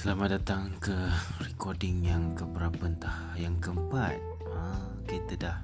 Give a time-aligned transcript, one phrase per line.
[0.00, 0.96] Selamat datang ke
[1.44, 4.16] recording yang keberapa entah Yang keempat.
[4.48, 5.60] Ha, Kita dah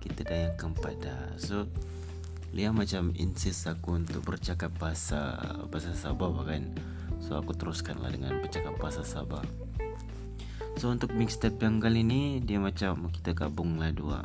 [0.00, 1.36] Kita dah yang keempat dah.
[1.36, 1.68] So
[2.56, 5.36] Lia macam insist aku untuk bercakap bahasa
[5.68, 6.80] Bahasa Sabah kan.
[7.20, 9.44] So aku teruskan lah dengan bercakap bahasa Sabah.
[10.80, 14.24] So untuk mixtape yang kali ni Dia macam kita gabung lah dua.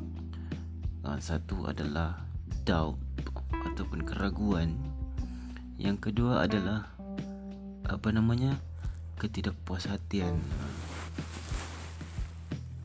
[1.04, 2.16] Uh, Satu adalah
[2.64, 2.96] Doubt
[3.76, 4.80] Ataupun keraguan.
[5.76, 6.88] Yang kedua adalah
[7.92, 8.71] Apa namanya
[9.22, 10.34] ketidakpuashatian.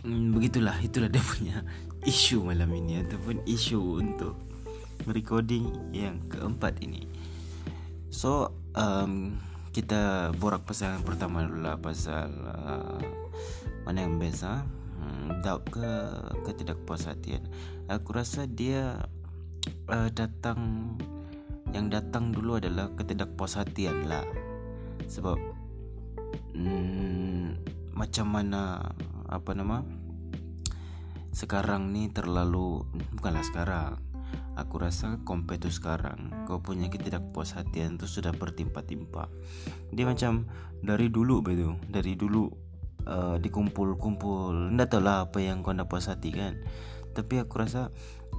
[0.04, 1.64] Hmm, begitulah, itulah dia punya
[2.12, 4.36] isu malam ini ataupun isu untuk
[5.08, 7.08] recording yang keempat ini.
[8.12, 9.40] So, um,
[9.72, 12.96] kita borak pasal yang pertama dulu lah pasal uh,
[13.84, 15.90] mana yang biasa hmm, doubt ke
[16.48, 17.44] ketidakpuashatian.
[17.88, 19.08] Aku rasa dia
[19.88, 20.92] uh, datang
[21.74, 24.24] yang datang dulu adalah ketidakpuashatian lah.
[25.06, 25.65] Sebab
[27.96, 28.92] macam mana
[29.26, 29.80] apa nama
[31.32, 32.84] sekarang ni terlalu
[33.16, 33.96] bukanlah sekarang
[34.56, 39.28] aku rasa kompet tu sekarang kau punya ketidakpuashatian tu sudah bertimpa-timpa.
[39.92, 40.48] Dia macam
[40.80, 42.48] dari dulu begitu dari dulu
[43.04, 46.56] uh, dikumpul-kumpul ndak tahu lah apa yang kau nak puas hati kan?
[47.12, 47.92] Tapi aku rasa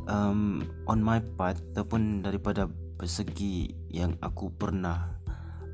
[0.09, 2.65] um, on my part ataupun daripada
[2.97, 5.16] persegi yang aku pernah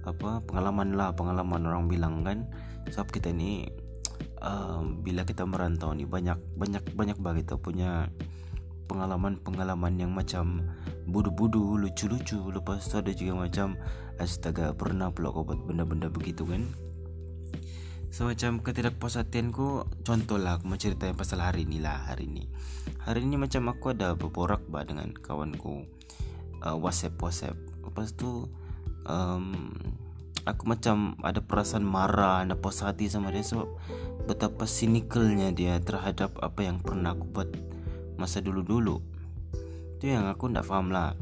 [0.04, 2.48] apa pengalaman lah pengalaman orang bilang kan.
[2.92, 3.68] Sebab kita ni
[4.44, 8.12] uh, bila kita merantau ni banyak banyak banyak begitu punya
[8.86, 10.68] pengalaman-pengalaman yang macam
[11.08, 12.40] budu-budu lucu-lucu.
[12.52, 13.80] Lepas tu ada juga macam
[14.20, 16.68] astaga pernah pula kau buat benda-benda begitu kan.
[18.14, 22.46] So macam ketidakpuasatian ku Contohlah aku mau cerita yang pasal hari ni lah Hari ni.
[23.10, 25.90] Hari ni macam aku ada berborak bah dengan kawanku
[26.62, 27.58] uh, Whatsapp-whatsapp.
[27.82, 28.46] Lepas tu
[29.08, 29.72] um,
[30.44, 33.68] aku macam ada perasaan marah ada puas hati sama dia sebab
[34.28, 37.50] betapa sinikalnya dia terhadap apa yang pernah aku buat
[38.16, 39.04] masa dulu-dulu.
[40.00, 41.16] Itu yang aku tak faham lah.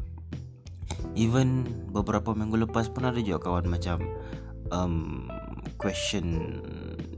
[1.18, 3.98] Even beberapa minggu lepas pun ada juga kawan macam
[4.70, 5.26] um,
[5.80, 6.60] question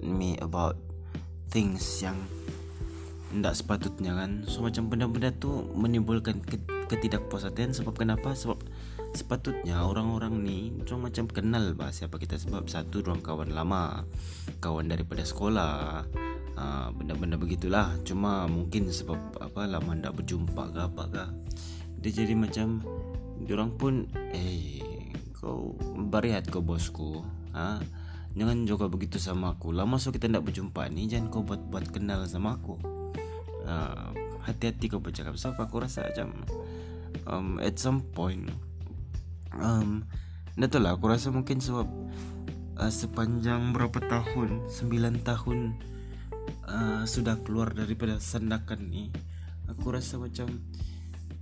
[0.01, 0.79] me about
[1.53, 2.17] things yang
[3.35, 4.47] tidak sepatutnya kan.
[4.47, 6.41] So macam benda-benda tu menimbulkan
[6.89, 8.33] ketidakpuasan sebab kenapa?
[8.33, 8.57] Sebab
[9.15, 14.03] sepatutnya orang-orang ni cuma macam kenal bah siapa kita sebab satu orang kawan lama
[14.59, 16.03] kawan daripada sekolah
[16.59, 17.95] uh, benda-benda begitulah.
[18.03, 21.25] Cuma mungkin sebab apa lama tak berjumpa ke apa ke
[22.05, 22.85] dia jadi macam
[23.49, 24.05] orang pun
[24.37, 24.83] eh
[25.37, 25.77] kau
[26.09, 27.25] bariat kau bosku
[27.57, 27.81] ha?
[28.35, 29.71] Jangan juga begitu sama aku.
[29.71, 32.75] Lama so kita tak berjumpa ni jangan kau buat-buat kenal sama aku.
[33.63, 34.11] Uh,
[34.43, 35.39] hati-hati kau bercakap.
[35.39, 36.35] Sebab aku rasa macam
[37.31, 38.51] um, at some point
[39.61, 40.07] um,
[40.55, 41.87] Dah lah aku rasa mungkin sebab
[42.79, 45.75] uh, Sepanjang berapa tahun Sembilan tahun
[46.71, 49.11] uh, Sudah keluar daripada sandakan ni
[49.71, 50.47] Aku rasa macam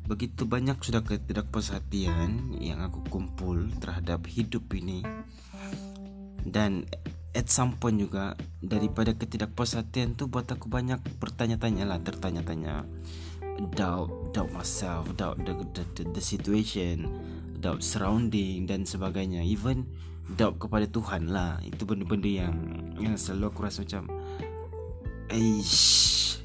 [0.03, 5.07] Begitu banyak sudah ketidakpuasatian Yang aku kumpul terhadap hidup ini.
[6.43, 6.91] Dan
[7.33, 12.85] at some point juga daripada ketidakpuasatian tu buat aku banyak bertanya-tanya lah tertanya-tanya
[13.71, 17.07] doubt doubt myself doubt the the, the, the situation
[17.63, 19.47] doubt surrounding dan sebagainya.
[19.47, 19.87] Even
[20.35, 21.63] doubt kepada Tuhan lah.
[21.63, 22.55] Itu benda-benda yang
[22.99, 24.11] yang selalu aku rasa macam
[25.31, 26.37] Aish.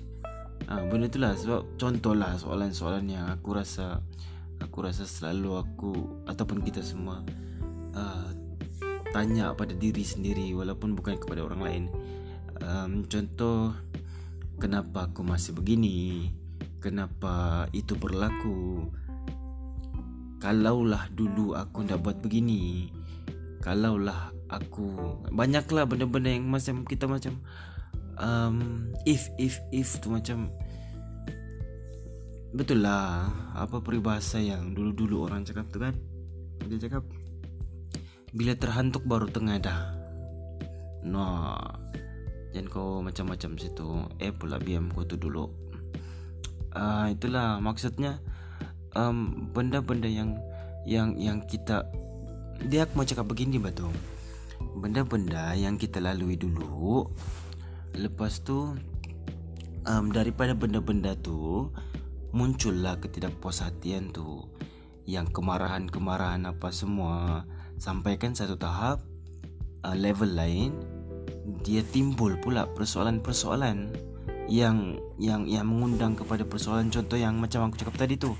[0.70, 4.00] Ha, benda tu lah sebab contoh lah soalan-soalan yang aku rasa
[4.60, 5.92] aku rasa selalu aku
[6.28, 7.24] ataupun kita semua
[7.96, 8.30] uh,
[9.16, 11.84] tanya pada diri sendiri walaupun bukan kepada orang lain.
[12.58, 13.74] Um, contoh
[14.58, 16.32] kenapa aku masih begini
[16.88, 18.88] kenapa itu berlaku?
[20.40, 22.88] Kalaulah dulu aku dah buat begini
[23.68, 27.36] kalaulah aku banyaklah benda-benda yang macam kita macam
[28.16, 30.48] um, if if if tu macam
[32.56, 33.28] betul lah
[33.60, 35.92] apa peribahasa yang dulu-dulu orang cakap tu kan?
[36.64, 37.04] Dia cakap
[38.32, 39.82] bila terhantuk baru tengah dah.
[41.04, 41.56] No
[42.56, 45.46] Jangan kau macam-macam situ Eh pula biam kau tu dulu
[46.78, 48.22] uh, Itulah maksudnya
[48.94, 50.38] um, Benda-benda yang
[50.86, 51.90] Yang yang kita
[52.70, 53.90] Dia aku mau cakap begini batu.
[54.78, 57.10] Benda-benda yang kita lalui dulu
[57.98, 58.78] Lepas tu
[59.90, 61.74] um, Daripada benda-benda tu
[62.32, 64.46] Muncullah ketidakpuashatian tu.
[65.10, 67.50] Yang kemarahan-kemarahan apa semua
[67.82, 69.02] Sampaikan satu tahap
[69.82, 70.72] uh, level lain
[71.64, 73.88] dia timbul pula persoalan-persoalan
[74.48, 78.32] yang yang yang mengundang kepada persoalan contoh yang macam aku cakap tadi tu.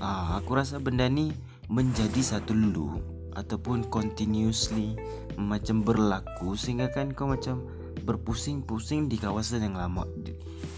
[0.00, 0.04] Ah,
[0.36, 1.32] uh, aku rasa benda ni
[1.72, 3.00] menjadi satu lulu
[3.32, 4.96] ataupun continuously
[5.36, 7.64] macam berlaku sehingga kan kau macam
[8.04, 10.04] berpusing-pusing di kawasan yang lama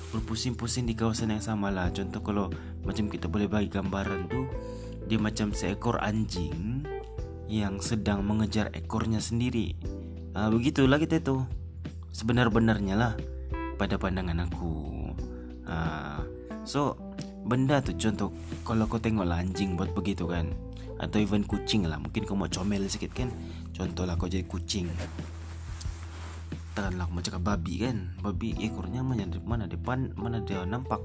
[0.08, 1.93] berpusing-pusing di kawasan yang sama lah.
[1.93, 2.46] Contoh kalau
[2.84, 4.49] macam kita boleh bagi gambaran tu
[5.08, 6.84] dia macam seekor anjing
[7.49, 9.73] yang sedang mengejar ekornya sendiri.
[10.37, 11.44] Ha, begitulah kita tu.
[12.12, 13.12] Sebenar-benarnya lah
[13.79, 14.75] pada pandangan aku.
[15.71, 15.77] Ha,
[16.67, 16.99] so
[17.47, 18.35] benda tu contoh
[18.67, 20.53] kalau kau tengok lah anjing buat begitu kan
[20.99, 23.31] atau even kucing lah mungkin kau mau comel sikit kan
[23.73, 24.91] contohlah kau jadi kucing.
[26.75, 30.99] Katakanlah aku cakap babi kan babi ekornya mana mana depan mana dia nampak.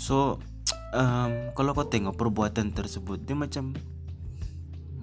[0.00, 0.40] So
[0.96, 3.76] um, kalau kau tengok perbuatan tersebut dia macam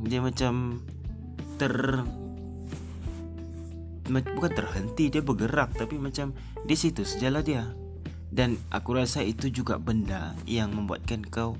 [0.06, 0.82] dia macam
[1.56, 2.04] ter
[4.10, 7.64] bukan terhenti dia bergerak tapi macam di situ sejalan dia.
[8.30, 11.56] Dan aku rasa itu juga benda yang membuatkan kau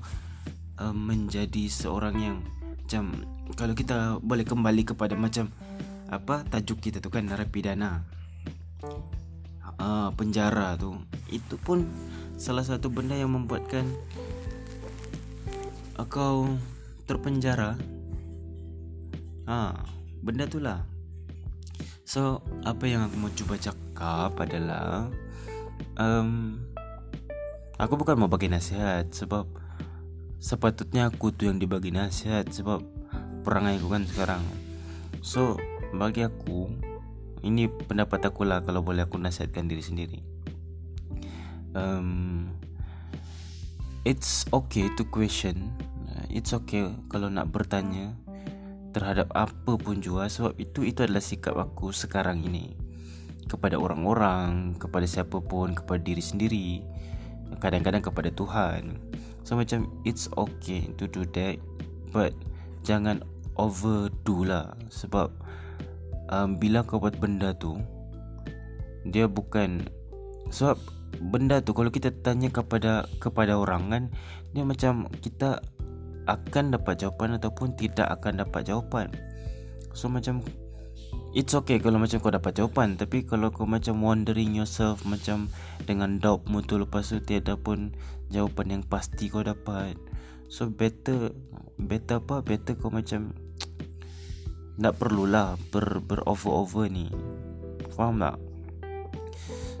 [0.76, 2.36] uh, menjadi seorang yang
[2.86, 3.26] macam
[3.58, 5.50] kalau kita boleh kembali kepada macam
[6.06, 8.04] apa tajuk kita tu kan narapidana
[9.80, 10.94] uh, penjara tu.
[11.32, 11.88] Itu pun
[12.36, 13.88] salah satu benda yang membuatkan
[16.06, 16.46] kau
[17.08, 17.74] terpenjara.
[19.48, 19.74] Ha
[20.22, 20.82] benda tu lah
[22.06, 25.10] so apa yang aku mau cuba cakap adalah
[25.98, 26.62] um,
[27.76, 29.44] Aku bukan mau bagi nasihat Sebab
[30.40, 32.80] Sepatutnya aku tu yang dibagi nasihat Sebab
[33.44, 34.42] Perangai aku kan sekarang.
[35.20, 35.60] So
[35.92, 36.72] Bagi aku
[37.44, 40.18] Ini pendapat aku lah Kalau boleh aku nasihatkan diri sendiri.
[41.76, 42.48] Um,
[44.06, 45.76] It's okay to question.
[46.32, 48.16] It's okay Kalau nak bertanya
[48.96, 52.72] Terhadap apa pun jua Sebab itu Itu adalah sikap aku sekarang ini
[53.44, 56.68] Kepada orang-orang Kepada siapa pun Kepada diri sendiri
[57.58, 58.98] kadang-kadang kepada Tuhan.
[59.46, 61.62] So macam it's okay to do that
[62.10, 62.34] but
[62.82, 63.22] jangan
[63.54, 65.30] overdo lah sebab
[66.34, 67.78] um, bila kau buat benda tu
[69.06, 69.86] dia bukan
[70.50, 70.74] sebab
[71.30, 74.02] benda tu kalau kita tanya kepada kepada orang kan
[74.50, 75.62] dia macam kita
[76.26, 79.08] akan dapat jawapan ataupun tidak akan dapat jawapan.
[79.96, 80.44] So macam
[81.36, 85.52] It's okay kalau macam kau dapat jawapan Tapi kalau kau macam wondering yourself Macam
[85.84, 87.92] dengan doubt tu Lepas tu tiada pun
[88.32, 90.00] jawapan yang pasti kau dapat
[90.48, 91.32] So better
[91.76, 92.40] Better apa?
[92.40, 93.36] Better kau macam
[94.82, 97.12] Tak perlulah ber, ber over-over ni
[97.92, 98.36] Faham tak?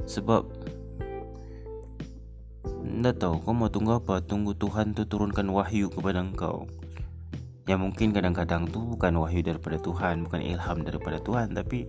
[0.04, 0.44] Sebab
[3.06, 4.18] Tak tahu kau mau tunggu apa?
[4.18, 6.66] Tunggu Tuhan tu turunkan wahyu kepada kau
[7.70, 11.86] yang mungkin kadang-kadang tu bukan wahyu daripada Tuhan bukan ilham daripada Tuhan tapi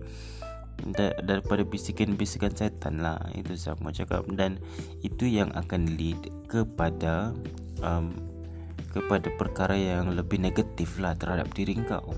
[0.94, 3.18] da- daripada bisikan-bisikan setan lah.
[3.34, 4.30] Itu saya mau cakap.
[4.30, 4.62] Dan
[5.02, 7.34] itu yang akan lead kepada
[7.82, 8.14] um,
[8.94, 12.14] kepada perkara yang lebih negatif lah terhadap diri kau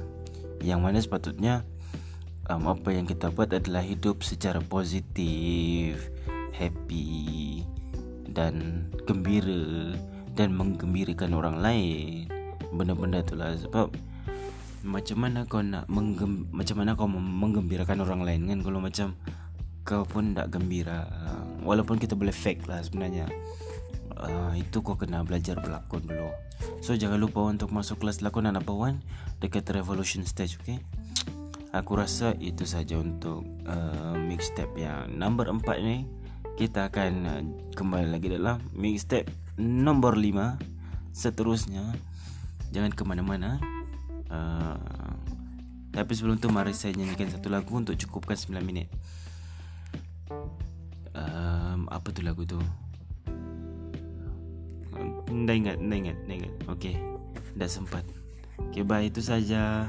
[0.61, 1.65] yang mana sepatutnya
[2.53, 6.13] um, apa yang kita buat adalah hidup secara positif
[6.53, 7.65] happy
[8.31, 9.95] dan gembira
[10.35, 12.31] dan menggembirakan orang lain.
[12.71, 13.91] Benda-benda tu lah sebab
[14.81, 18.59] macam mana kau nak menggem macam mana kau menggembirakan orang lain kan?
[18.65, 19.09] Kalau macam
[19.85, 21.09] kau pun tak gembira
[21.65, 23.27] walaupun kita boleh fake lah sebenarnya
[24.17, 26.31] uh, itu kau kena belajar berlakon dulu.
[26.85, 29.01] So jangan lupa untuk masuk kelas lakonan apa one
[29.41, 30.81] dekat revolution stage okay?
[31.71, 36.03] Aku rasa itu saja untuk uh, mixtape yang number 4 ni
[36.61, 40.61] kita akan uh, kembali lagi dalam mixtape number 5
[41.09, 41.97] seterusnya
[42.71, 43.57] Jangan ke mana-mana.
[44.29, 44.77] Uh,
[45.89, 48.93] Tapi sebelum tu Mari saya nyanyikan satu lagu Untuk cukupkan 9 minit.
[51.17, 52.61] Um, Apa tu lagu tu?
[55.49, 56.53] Dah ingat Dah ingat, dah ingat.
[56.77, 57.01] Okay
[57.57, 58.05] Dah sempat.
[58.69, 59.89] Okay bye itu saja